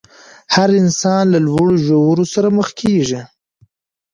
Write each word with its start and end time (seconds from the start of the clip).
هر 0.55 0.69
انسان 0.81 1.23
له 1.33 1.39
لوړو 1.47 1.75
ژورو 1.85 2.25
سره 2.33 2.47
مخ 2.57 2.67
کېږي. 2.81 3.21